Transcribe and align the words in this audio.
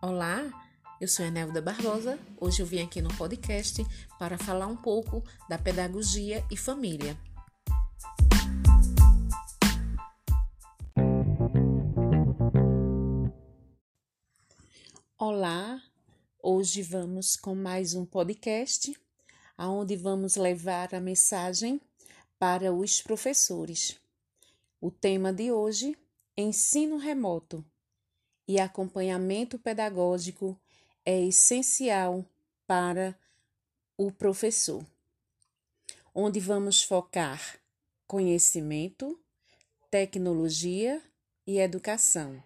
Olá, 0.00 0.48
eu 1.00 1.08
sou 1.08 1.26
Enelda 1.26 1.60
Barbosa. 1.60 2.20
Hoje 2.40 2.62
eu 2.62 2.66
vim 2.66 2.80
aqui 2.80 3.02
no 3.02 3.12
podcast 3.16 3.84
para 4.16 4.38
falar 4.38 4.68
um 4.68 4.76
pouco 4.76 5.24
da 5.48 5.58
pedagogia 5.58 6.46
e 6.52 6.56
família. 6.56 7.18
Olá, 15.18 15.82
hoje 16.40 16.80
vamos 16.80 17.34
com 17.34 17.56
mais 17.56 17.94
um 17.94 18.06
podcast, 18.06 18.96
aonde 19.56 19.96
vamos 19.96 20.36
levar 20.36 20.94
a 20.94 21.00
mensagem 21.00 21.80
para 22.38 22.72
os 22.72 23.02
professores. 23.02 23.98
O 24.80 24.92
tema 24.92 25.32
de 25.32 25.50
hoje: 25.50 25.98
ensino 26.36 26.98
remoto 26.98 27.64
e 28.48 28.58
acompanhamento 28.58 29.58
pedagógico 29.58 30.58
é 31.04 31.22
essencial 31.22 32.24
para 32.66 33.14
o 33.96 34.10
professor, 34.10 34.84
onde 36.14 36.40
vamos 36.40 36.82
focar 36.82 37.60
conhecimento, 38.06 39.20
tecnologia 39.90 41.02
e 41.46 41.58
educação. 41.58 42.42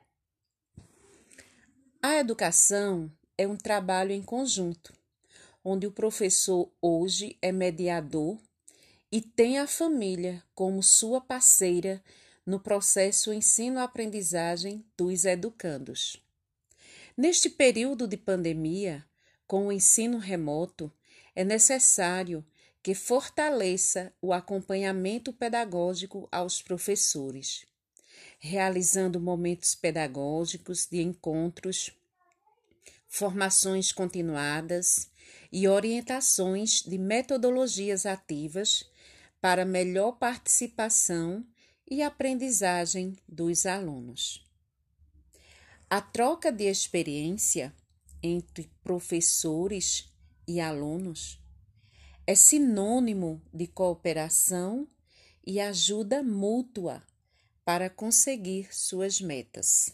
A 2.03 2.17
educação 2.17 3.11
é 3.39 3.47
um 3.47 3.57
trabalho 3.57 4.11
em 4.11 4.23
conjunto, 4.23 4.93
onde 5.65 5.87
o 5.87 5.93
professor 5.93 6.69
hoje 6.81 7.39
é 7.41 7.53
mediador 7.53 8.37
e 9.11 9.21
tem 9.21 9.59
a 9.59 9.69
família 9.69 10.43
como 10.53 10.83
sua 10.83 11.21
parceira 11.21 12.03
no 12.45 12.59
processo 12.59 13.33
ensino-aprendizagem 13.33 14.85
dos 14.97 15.25
educandos. 15.25 16.17
Neste 17.17 17.49
período 17.49 18.09
de 18.09 18.17
pandemia, 18.17 19.05
com 19.47 19.67
o 19.67 19.73
ensino 19.73 20.19
remoto, 20.19 20.93
é 21.35 21.45
necessário 21.45 22.45
que 22.83 22.95
fortaleça 22.95 24.13
o 24.21 24.33
acompanhamento 24.33 25.33
pedagógico 25.33 26.29
aos 26.33 26.61
professores, 26.61 27.65
realizando 28.41 29.21
momentos 29.21 29.75
pedagógicos 29.75 30.87
de 30.87 31.01
encontros, 31.01 31.93
formações 33.07 33.93
continuadas 33.93 35.11
e 35.53 35.69
orientações 35.69 36.83
de 36.83 36.99
metodologias 36.99 38.05
ativas 38.05 38.91
para 39.41 39.65
melhor 39.65 40.13
participação 40.13 41.47
e 41.89 42.03
aprendizagem 42.03 43.17
dos 43.29 43.67
alunos. 43.67 44.47
A 45.89 46.01
troca 46.01 46.51
de 46.51 46.65
experiência 46.65 47.75
entre 48.23 48.71
professores 48.83 50.11
e 50.47 50.61
alunos 50.61 51.39
é 52.27 52.35
sinônimo 52.35 53.43
de 53.53 53.67
cooperação 53.67 54.89
e 55.45 55.61
ajuda 55.61 56.23
mútua 56.23 57.07
para 57.65 57.91
conseguir 57.91 58.75
suas 58.75 59.21
metas. 59.21 59.93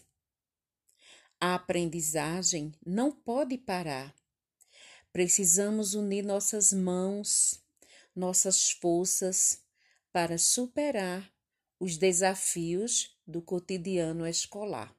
A 1.40 1.54
aprendizagem 1.54 2.72
não 2.84 3.10
pode 3.10 3.56
parar. 3.56 4.14
Precisamos 5.12 5.94
unir 5.94 6.24
nossas 6.24 6.72
mãos, 6.72 7.62
nossas 8.14 8.70
forças 8.70 9.62
para 10.12 10.36
superar 10.36 11.37
os 11.80 11.96
desafios 11.96 13.16
do 13.26 13.40
cotidiano 13.40 14.26
escolar. 14.26 14.94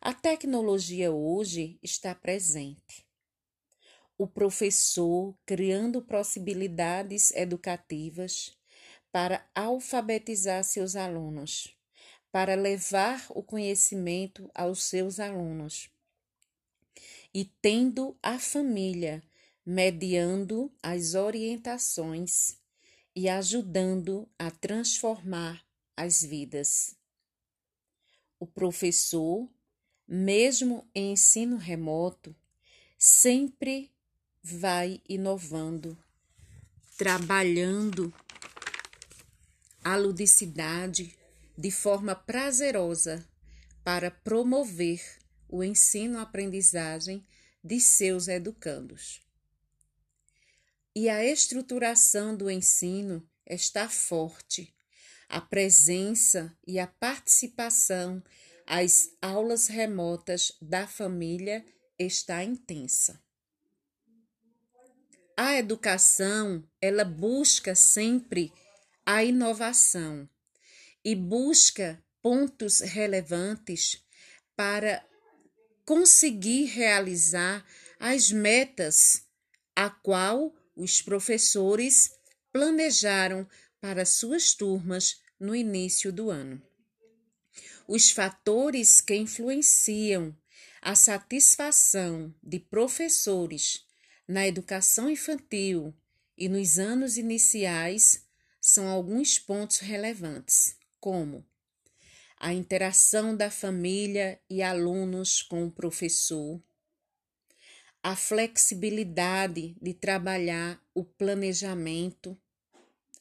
A 0.00 0.12
tecnologia 0.12 1.10
hoje 1.12 1.78
está 1.82 2.14
presente. 2.14 3.06
O 4.18 4.26
professor 4.26 5.34
criando 5.46 6.02
possibilidades 6.02 7.30
educativas 7.32 8.56
para 9.10 9.48
alfabetizar 9.54 10.62
seus 10.62 10.94
alunos, 10.94 11.74
para 12.30 12.54
levar 12.54 13.26
o 13.30 13.42
conhecimento 13.42 14.50
aos 14.54 14.82
seus 14.84 15.18
alunos. 15.18 15.90
E 17.32 17.44
tendo 17.62 18.16
a 18.22 18.38
família 18.38 19.22
mediando 19.64 20.72
as 20.82 21.14
orientações 21.14 22.59
e 23.14 23.28
ajudando 23.28 24.28
a 24.38 24.50
transformar 24.50 25.64
as 25.96 26.22
vidas. 26.22 26.96
O 28.38 28.46
professor, 28.46 29.48
mesmo 30.06 30.88
em 30.94 31.12
ensino 31.12 31.56
remoto, 31.56 32.34
sempre 32.98 33.90
vai 34.42 35.00
inovando, 35.08 35.96
trabalhando 36.96 38.12
a 39.82 39.96
ludicidade 39.96 41.14
de 41.56 41.70
forma 41.70 42.14
prazerosa 42.14 43.26
para 43.82 44.10
promover 44.10 45.02
o 45.48 45.64
ensino-aprendizagem 45.64 47.26
de 47.62 47.80
seus 47.80 48.28
educandos. 48.28 49.20
E 50.94 51.08
a 51.08 51.24
estruturação 51.24 52.36
do 52.36 52.50
ensino 52.50 53.24
está 53.46 53.88
forte. 53.88 54.74
A 55.28 55.40
presença 55.40 56.56
e 56.66 56.80
a 56.80 56.86
participação 56.88 58.22
às 58.66 59.08
aulas 59.22 59.68
remotas 59.68 60.52
da 60.60 60.88
família 60.88 61.64
está 61.98 62.42
intensa. 62.42 63.22
A 65.36 65.56
educação, 65.56 66.68
ela 66.82 67.04
busca 67.04 67.74
sempre 67.74 68.52
a 69.06 69.22
inovação 69.22 70.28
e 71.04 71.14
busca 71.14 72.02
pontos 72.20 72.80
relevantes 72.80 74.04
para 74.56 75.04
conseguir 75.86 76.66
realizar 76.66 77.64
as 77.98 78.30
metas 78.30 79.22
a 79.74 79.88
qual 79.88 80.54
os 80.80 81.02
professores 81.02 82.10
planejaram 82.50 83.46
para 83.80 84.06
suas 84.06 84.54
turmas 84.54 85.20
no 85.38 85.54
início 85.54 86.10
do 86.10 86.30
ano. 86.30 86.60
Os 87.86 88.10
fatores 88.10 89.00
que 89.00 89.14
influenciam 89.14 90.34
a 90.80 90.94
satisfação 90.94 92.34
de 92.42 92.58
professores 92.58 93.84
na 94.26 94.46
educação 94.46 95.10
infantil 95.10 95.94
e 96.36 96.48
nos 96.48 96.78
anos 96.78 97.18
iniciais 97.18 98.26
são 98.58 98.88
alguns 98.88 99.38
pontos 99.38 99.80
relevantes, 99.80 100.76
como 100.98 101.44
a 102.38 102.54
interação 102.54 103.36
da 103.36 103.50
família 103.50 104.40
e 104.48 104.62
alunos 104.62 105.42
com 105.42 105.66
o 105.66 105.70
professor, 105.70 106.62
a 108.02 108.16
flexibilidade 108.16 109.76
de 109.80 109.92
trabalhar 109.92 110.82
o 110.94 111.04
planejamento 111.04 112.36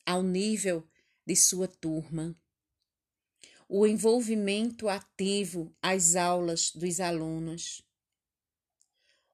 ao 0.06 0.24
nível 0.24 0.88
de 1.26 1.36
sua 1.36 1.68
turma, 1.68 2.34
o 3.68 3.86
envolvimento 3.86 4.88
ativo 4.88 5.76
às 5.82 6.16
aulas 6.16 6.72
dos 6.72 7.02
alunos, 7.02 7.84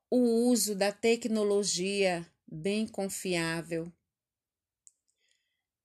o 0.09 0.17
uso 0.49 0.75
da 0.75 0.91
tecnologia 0.91 2.25
bem 2.47 2.87
confiável. 2.87 3.91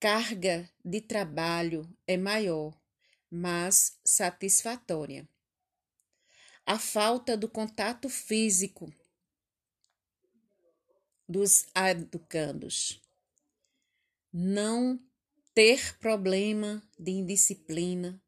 Carga 0.01 0.69
de 0.83 1.03
trabalho 1.03 1.87
é 2.07 2.17
maior, 2.17 2.75
mas 3.31 3.99
satisfatória. 4.03 5.29
A 6.65 6.79
falta 6.79 7.37
do 7.37 7.49
contato 7.49 8.09
físico 8.09 8.91
dos 11.31 11.67
educandos. 11.77 13.01
Não 14.33 15.01
ter 15.55 15.97
problema 15.99 16.83
de 16.99 17.13
indisciplina, 17.13 18.21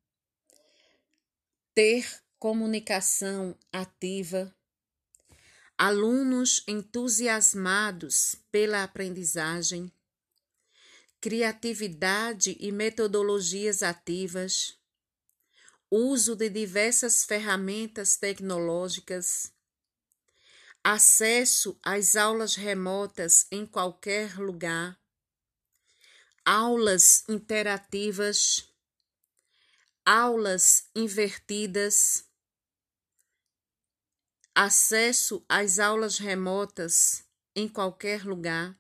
ter 1.75 2.23
comunicação 2.39 3.59
ativa, 3.73 4.55
alunos 5.77 6.63
entusiasmados 6.69 8.37
pela 8.53 8.85
aprendizagem, 8.85 9.93
criatividade 11.21 12.57
e 12.61 12.71
metodologias 12.71 13.83
ativas, 13.83 14.79
uso 15.91 16.37
de 16.37 16.49
diversas 16.49 17.25
ferramentas 17.25 18.17
tecnológicas, 18.17 19.53
acesso 20.85 21.79
às 21.81 22.17
aulas 22.17 22.57
remotas 22.57 23.47
em 23.53 23.65
qualquer 23.65 24.37
lugar, 24.37 24.99
aulas 26.45 27.23
interativas, 27.29 28.69
aulas 30.05 30.89
invertidas, 30.95 32.29
acesso 34.53 35.45
às 35.49 35.79
aulas 35.79 36.19
remotas 36.19 37.25
em 37.55 37.69
qualquer 37.69 38.25
lugar, 38.25 38.77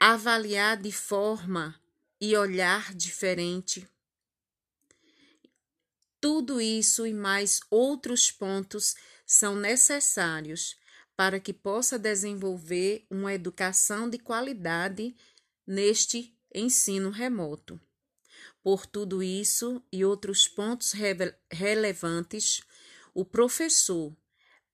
avaliar 0.00 0.76
de 0.76 0.90
forma 0.90 1.80
e 2.20 2.36
olhar 2.36 2.92
diferente. 2.92 3.88
Tudo 6.28 6.60
isso 6.60 7.06
e 7.06 7.14
mais 7.14 7.60
outros 7.70 8.32
pontos 8.32 8.96
são 9.24 9.54
necessários 9.54 10.76
para 11.16 11.38
que 11.38 11.52
possa 11.52 11.96
desenvolver 11.96 13.06
uma 13.08 13.32
educação 13.32 14.10
de 14.10 14.18
qualidade 14.18 15.14
neste 15.64 16.36
ensino 16.52 17.10
remoto. 17.10 17.80
Por 18.60 18.86
tudo 18.86 19.22
isso 19.22 19.80
e 19.92 20.04
outros 20.04 20.48
pontos 20.48 20.92
relevantes, 21.48 22.60
o 23.14 23.24
professor 23.24 24.12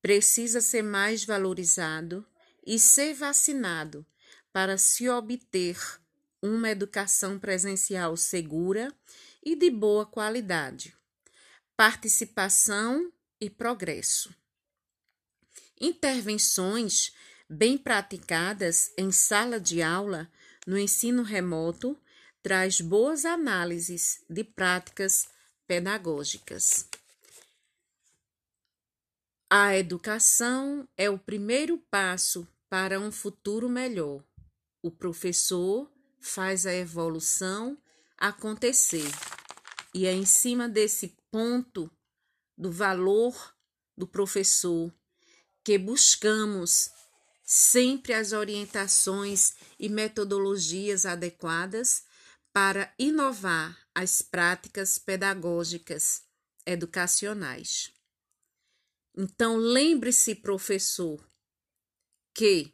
precisa 0.01 0.59
ser 0.59 0.81
mais 0.81 1.23
valorizado 1.23 2.27
e 2.67 2.79
ser 2.79 3.13
vacinado 3.13 4.07
para 4.51 4.79
se 4.79 5.07
obter 5.07 5.77
uma 6.41 6.71
educação 6.71 7.39
presencial 7.39 8.17
segura 8.17 8.91
e 9.45 9.55
de 9.55 9.71
boa 9.71 10.07
qualidade. 10.07 10.97
Participação 11.85 13.13
e 13.41 13.51
progresso. 13.51 14.33
Intervenções 15.81 17.13
bem 17.51 17.77
praticadas 17.77 18.93
em 18.97 19.11
sala 19.11 19.59
de 19.59 19.83
aula 19.83 20.31
no 20.65 20.79
ensino 20.79 21.25
remoto 21.25 22.01
traz 22.41 22.81
boas 22.81 23.25
análises 23.25 24.25
de 24.31 24.45
práticas 24.45 25.29
pedagógicas. 25.67 26.89
A 29.51 29.77
educação 29.77 30.89
é 30.97 31.11
o 31.11 31.19
primeiro 31.19 31.79
passo 31.91 32.47
para 32.71 33.01
um 33.01 33.11
futuro 33.11 33.69
melhor. 33.69 34.23
O 34.81 34.89
professor 34.89 35.91
faz 36.21 36.65
a 36.65 36.73
evolução 36.73 37.77
acontecer. 38.17 39.11
E 39.93 40.07
é 40.07 40.13
em 40.13 40.25
cima 40.25 40.69
desse 40.69 41.21
ponto 41.33 41.91
do 42.57 42.71
valor 42.71 43.57
do 43.97 44.07
professor 44.07 44.95
que 45.65 45.79
buscamos 45.79 46.91
sempre 47.43 48.13
as 48.13 48.33
orientações 48.33 49.55
e 49.79 49.89
metodologias 49.89 51.07
adequadas 51.07 52.05
para 52.53 52.95
inovar 52.99 53.79
as 53.95 54.21
práticas 54.23 54.99
pedagógicas 54.99 56.23
educacionais. 56.67 57.93
Então, 59.17 59.57
lembre-se, 59.57 60.35
professor, 60.35 61.27
que 62.35 62.73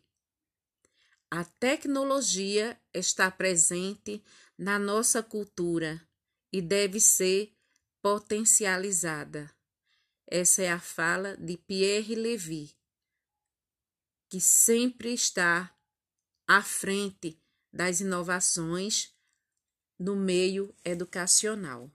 a 1.30 1.44
tecnologia 1.44 2.80
está 2.94 3.30
presente 3.30 4.24
na 4.56 4.78
nossa 4.78 5.22
cultura 5.22 6.00
e 6.52 6.62
deve 6.62 7.00
ser 7.00 7.57
potencializada. 8.02 9.50
Essa 10.26 10.62
é 10.62 10.70
a 10.70 10.80
fala 10.80 11.36
de 11.36 11.56
Pierre 11.56 12.14
Levy, 12.14 12.76
que 14.28 14.40
sempre 14.40 15.12
está 15.12 15.74
à 16.46 16.62
frente 16.62 17.40
das 17.72 18.00
inovações 18.00 19.14
no 19.98 20.14
meio 20.14 20.74
educacional. 20.84 21.90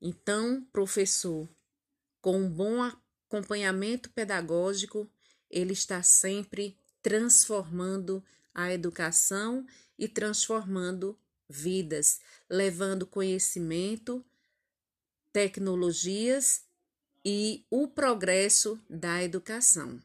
Então, 0.00 0.64
professor, 0.72 1.48
com 2.20 2.38
um 2.38 2.50
bom 2.50 2.82
acompanhamento 2.82 4.10
pedagógico, 4.10 5.10
ele 5.50 5.72
está 5.72 6.02
sempre 6.02 6.78
transformando 7.02 8.24
a 8.54 8.72
educação 8.72 9.66
e 9.98 10.08
transformando 10.08 11.18
vidas, 11.48 12.20
levando 12.48 13.06
conhecimento, 13.06 14.24
tecnologias 15.32 16.62
e 17.24 17.64
o 17.70 17.88
progresso 17.88 18.80
da 18.88 19.22
educação. 19.22 20.00